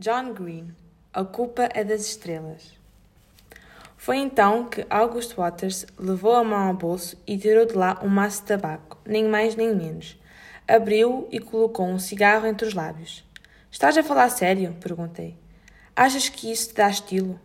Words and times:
John 0.00 0.32
Green 0.32 0.76
A 1.12 1.24
culpa 1.24 1.68
é 1.74 1.82
das 1.82 2.02
estrelas. 2.02 2.72
Foi 3.96 4.16
então 4.18 4.66
que 4.66 4.86
August 4.88 5.34
Waters 5.34 5.86
levou 5.98 6.36
a 6.36 6.44
mão 6.44 6.68
ao 6.68 6.74
bolso 6.74 7.16
e 7.26 7.36
tirou 7.36 7.66
de 7.66 7.74
lá 7.74 7.98
um 8.00 8.06
maço 8.06 8.42
de 8.42 8.46
tabaco, 8.46 8.96
nem 9.04 9.24
mais 9.24 9.56
nem 9.56 9.74
menos. 9.74 10.16
Abriu-o 10.68 11.26
e 11.32 11.40
colocou 11.40 11.84
um 11.84 11.98
cigarro 11.98 12.46
entre 12.46 12.68
os 12.68 12.74
lábios. 12.74 13.24
Estás 13.72 13.98
a 13.98 14.04
falar 14.04 14.28
sério? 14.28 14.76
perguntei. 14.80 15.36
Achas 15.96 16.28
que 16.28 16.52
isso 16.52 16.68
te 16.68 16.74
dá 16.76 16.88
estilo? 16.88 17.40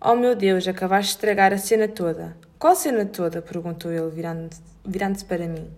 Oh 0.00 0.16
meu 0.16 0.34
Deus, 0.34 0.66
acabaste 0.66 1.10
de 1.10 1.16
estragar 1.18 1.52
a 1.52 1.58
cena 1.58 1.88
toda. 1.88 2.34
Qual 2.58 2.74
cena 2.74 3.04
toda? 3.04 3.42
perguntou 3.42 3.92
ele, 3.92 4.08
virando-se 4.08 4.62
virando 4.82 5.22
para 5.26 5.46
mim. 5.46 5.70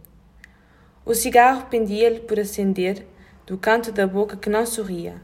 O 1.05 1.13
cigarro 1.13 1.67
pendia-lhe 1.67 2.21
por 2.21 2.39
acender 2.39 3.05
do 3.45 3.59
canto 3.59 3.91
da 3.91 4.07
boca 4.07 4.37
que 4.37 4.49
não 4.49 4.65
sorria. 4.65 5.21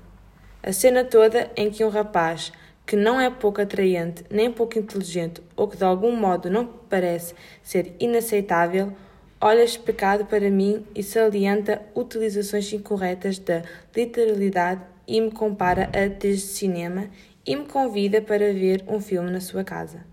A 0.63 0.73
cena 0.73 1.05
toda 1.05 1.51
em 1.57 1.71
que 1.71 1.85
um 1.85 1.89
rapaz 1.89 2.53
que 2.87 2.97
não 2.97 3.21
é 3.21 3.31
pouco 3.31 3.63
atraente 3.63 4.25
nem 4.29 4.51
pouco 4.51 4.79
inteligente 4.79 5.41
ou 5.57 5.69
que 5.69 5.77
de 5.77 5.85
algum 5.85 6.15
modo 6.15 6.51
não 6.51 6.67
parece 6.67 7.35
ser 7.63 7.95
inaceitável, 7.99 8.93
olha 9.41 9.63
especado 9.63 10.27
para 10.27 10.51
mim 10.51 10.85
e 10.95 11.03
salienta 11.03 11.81
utilizações 11.95 12.71
incorretas 12.73 13.39
da 13.39 13.63
literalidade 13.97 14.83
e 15.07 15.21
me 15.21 15.31
compara 15.31 15.89
a 15.95 16.09
desde 16.09 16.49
cinema 16.49 17.09
e 17.47 17.57
me 17.57 17.65
convida 17.65 18.21
para 18.21 18.53
ver 18.53 18.85
um 18.87 19.01
filme 19.01 19.31
na 19.31 19.41
sua 19.41 19.65
casa. 19.65 20.05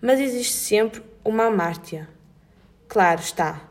Mas 0.00 0.18
existe 0.18 0.52
sempre 0.52 1.02
uma 1.24 1.44
amártia. 1.44 2.08
Claro 2.88 3.20
está. 3.20 3.68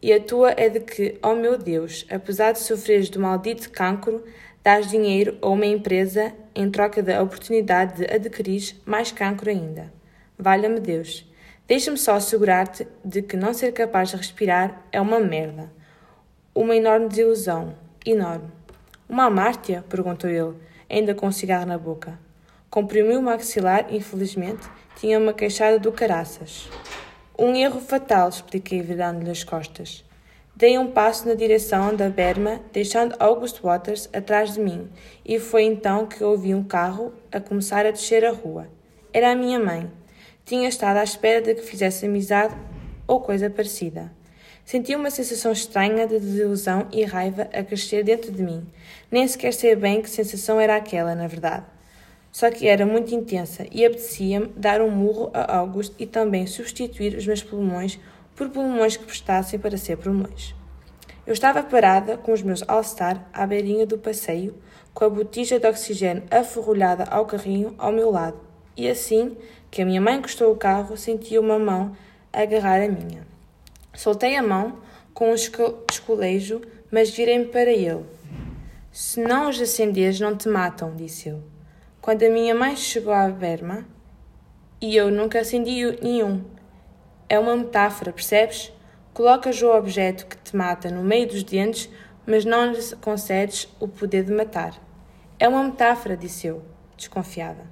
E 0.00 0.12
a 0.12 0.20
tua 0.20 0.52
é 0.56 0.68
de 0.68 0.80
que, 0.80 1.18
oh 1.22 1.34
meu 1.34 1.58
Deus, 1.58 2.06
apesar 2.08 2.52
de 2.52 2.60
sofreres 2.60 3.10
do 3.10 3.18
maldito 3.18 3.68
cancro, 3.70 4.22
dás 4.62 4.88
dinheiro 4.88 5.38
a 5.40 5.48
uma 5.48 5.66
empresa 5.66 6.32
em 6.54 6.70
troca 6.70 7.02
da 7.02 7.22
oportunidade 7.22 7.98
de 7.98 8.12
adquirir 8.12 8.76
mais 8.84 9.12
cancro 9.12 9.50
ainda. 9.50 9.92
Valha-me 10.38 10.80
Deus. 10.80 11.26
Deixa-me 11.66 11.98
só 11.98 12.14
assegurar-te 12.14 12.86
de 13.04 13.22
que 13.22 13.36
não 13.36 13.52
ser 13.52 13.72
capaz 13.72 14.10
de 14.10 14.16
respirar 14.16 14.82
é 14.90 15.00
uma 15.00 15.20
merda. 15.20 15.70
Uma 16.54 16.74
enorme 16.74 17.08
desilusão. 17.08 17.74
Enorme. 18.04 18.50
Uma 19.08 19.24
amártia? 19.24 19.84
perguntou 19.88 20.30
ele, 20.30 20.54
ainda 20.88 21.14
com 21.14 21.26
um 21.26 21.32
cigarro 21.32 21.66
na 21.66 21.78
boca. 21.78 22.18
Comprimiu 22.70 23.20
o 23.20 23.22
maxilar, 23.22 23.86
infelizmente, 23.94 24.68
tinha 24.96 25.18
uma 25.18 25.32
queixada 25.32 25.78
do 25.78 25.92
caraças. 25.92 26.68
Um 27.38 27.54
erro 27.54 27.80
fatal, 27.80 28.28
expliquei, 28.28 28.82
virando-lhe 28.82 29.30
as 29.30 29.44
costas. 29.44 30.04
Dei 30.58 30.76
um 30.76 30.90
passo 30.90 31.28
na 31.28 31.34
direção 31.34 31.94
da 31.94 32.10
berma, 32.10 32.60
deixando 32.72 33.14
August 33.20 33.60
Waters 33.62 34.08
atrás 34.12 34.54
de 34.54 34.60
mim, 34.60 34.88
e 35.24 35.38
foi 35.38 35.62
então 35.62 36.04
que 36.04 36.24
ouvi 36.24 36.52
um 36.52 36.64
carro 36.64 37.12
a 37.30 37.38
começar 37.38 37.86
a 37.86 37.92
descer 37.92 38.24
a 38.24 38.32
rua. 38.32 38.66
Era 39.12 39.30
a 39.30 39.36
minha 39.36 39.60
mãe. 39.60 39.88
Tinha 40.44 40.68
estado 40.68 40.96
à 40.96 41.04
espera 41.04 41.40
de 41.40 41.54
que 41.54 41.62
fizesse 41.62 42.06
amizade 42.06 42.56
ou 43.06 43.20
coisa 43.20 43.48
parecida. 43.48 44.10
Senti 44.64 44.96
uma 44.96 45.12
sensação 45.12 45.52
estranha 45.52 46.08
de 46.08 46.18
desilusão 46.18 46.88
e 46.90 47.04
raiva 47.04 47.42
a 47.52 47.62
crescer 47.62 48.02
dentro 48.02 48.32
de 48.32 48.42
mim. 48.42 48.66
Nem 49.12 49.28
sequer 49.28 49.54
sei 49.54 49.76
bem 49.76 50.02
que 50.02 50.10
sensação 50.10 50.58
era 50.58 50.74
aquela, 50.74 51.14
na 51.14 51.28
verdade. 51.28 51.66
Só 52.32 52.50
que 52.50 52.66
era 52.66 52.84
muito 52.84 53.14
intensa 53.14 53.64
e 53.70 53.86
apetecia-me 53.86 54.48
dar 54.56 54.80
um 54.80 54.90
murro 54.90 55.30
a 55.32 55.56
August 55.58 55.94
e 56.00 56.04
também 56.04 56.48
substituir 56.48 57.16
os 57.16 57.24
meus 57.24 57.44
pulmões 57.44 58.00
por 58.38 58.48
pulmões 58.50 58.96
que 58.96 59.04
prestassem 59.04 59.58
para 59.58 59.76
ser 59.76 59.96
pulmões. 59.96 60.54
Eu 61.26 61.32
estava 61.32 61.60
parada 61.60 62.16
com 62.16 62.32
os 62.32 62.40
meus 62.40 62.62
All-Star 62.68 63.28
à 63.32 63.44
beirinha 63.44 63.84
do 63.84 63.98
passeio, 63.98 64.54
com 64.94 65.04
a 65.04 65.10
botija 65.10 65.58
de 65.58 65.66
oxigênio 65.66 66.22
aferrolhada 66.30 67.02
ao 67.10 67.26
carrinho 67.26 67.74
ao 67.76 67.90
meu 67.90 68.12
lado, 68.12 68.38
e 68.76 68.88
assim 68.88 69.36
que 69.72 69.82
a 69.82 69.84
minha 69.84 70.00
mãe 70.00 70.18
encostou 70.18 70.52
o 70.52 70.56
carro, 70.56 70.96
senti 70.96 71.36
uma 71.36 71.58
mão 71.58 71.96
agarrar 72.32 72.80
a 72.80 72.88
minha. 72.88 73.26
Soltei 73.92 74.36
a 74.36 74.42
mão 74.42 74.78
com 75.12 75.32
um 75.32 75.34
escolejo, 75.34 76.62
mas 76.92 77.10
virei-me 77.10 77.46
para 77.46 77.72
ele. 77.72 78.06
Se 78.92 79.20
não 79.20 79.50
os 79.50 79.60
acenderes, 79.60 80.20
não 80.20 80.36
te 80.36 80.48
matam, 80.48 80.94
disse 80.94 81.28
ele. 81.28 81.42
Quando 82.00 82.22
a 82.22 82.30
minha 82.30 82.54
mãe 82.54 82.76
chegou 82.76 83.12
à 83.12 83.28
berma, 83.28 83.84
e 84.80 84.96
eu 84.96 85.10
nunca 85.10 85.40
acendi 85.40 85.98
nenhum. 86.00 86.42
É 87.30 87.38
uma 87.38 87.54
metáfora, 87.54 88.10
percebes? 88.10 88.72
Colocas 89.12 89.60
o 89.60 89.70
objeto 89.70 90.26
que 90.26 90.36
te 90.38 90.56
mata 90.56 90.90
no 90.90 91.02
meio 91.02 91.28
dos 91.28 91.42
dentes, 91.42 91.90
mas 92.26 92.44
não 92.46 92.72
lhe 92.72 92.96
concedes 93.02 93.68
o 93.78 93.86
poder 93.86 94.24
de 94.24 94.32
matar. 94.32 94.80
É 95.38 95.46
uma 95.46 95.62
metáfora, 95.62 96.16
disse 96.16 96.46
eu, 96.46 96.62
desconfiada. 96.96 97.66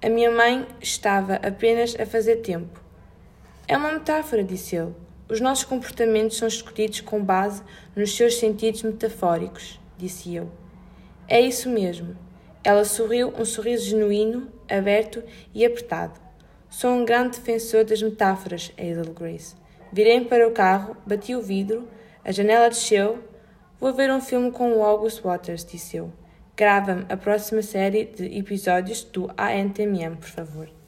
A 0.00 0.08
minha 0.08 0.30
mãe 0.30 0.68
estava 0.80 1.34
apenas 1.36 1.98
a 1.98 2.06
fazer 2.06 2.36
tempo. 2.36 2.80
É 3.66 3.76
uma 3.76 3.90
metáfora, 3.90 4.44
disse 4.44 4.76
ele. 4.76 4.94
Os 5.28 5.40
nossos 5.40 5.64
comportamentos 5.64 6.36
são 6.36 6.46
escolhidos 6.46 7.00
com 7.00 7.24
base 7.24 7.62
nos 7.96 8.16
seus 8.16 8.36
sentidos 8.36 8.84
metafóricos, 8.84 9.80
disse 9.98 10.34
eu. 10.34 10.48
É 11.26 11.40
isso 11.40 11.68
mesmo. 11.68 12.16
Ela 12.62 12.84
sorriu 12.84 13.32
um 13.36 13.44
sorriso 13.44 13.84
genuíno, 13.84 14.48
aberto 14.68 15.24
e 15.52 15.66
apertado. 15.66 16.29
Sou 16.70 16.92
um 16.92 17.04
grande 17.04 17.36
defensor 17.36 17.84
das 17.84 18.00
metáforas, 18.00 18.72
Hazel 18.78 19.12
Grace. 19.12 19.56
Virei-me 19.92 20.26
para 20.26 20.46
o 20.46 20.52
carro, 20.52 20.96
bati 21.04 21.34
o 21.34 21.42
vidro, 21.42 21.88
a 22.24 22.30
janela 22.30 22.68
desceu. 22.68 23.18
Vou 23.80 23.92
ver 23.92 24.10
um 24.12 24.20
filme 24.20 24.52
com 24.52 24.72
o 24.72 24.84
August 24.84 25.20
Waters, 25.20 25.64
disse 25.64 25.96
eu. 25.96 26.12
Grava-me 26.56 27.06
a 27.08 27.16
próxima 27.16 27.60
série 27.60 28.04
de 28.04 28.38
episódios 28.38 29.02
do 29.02 29.28
ANTMM, 29.36 30.16
por 30.16 30.28
favor. 30.28 30.79